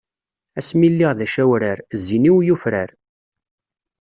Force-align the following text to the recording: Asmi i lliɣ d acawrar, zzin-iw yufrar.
Asmi 0.59 0.83
i 0.87 0.89
lliɣ 0.93 1.11
d 1.17 1.19
acawrar, 1.25 1.79
zzin-iw 1.99 2.37
yufrar. 2.47 2.89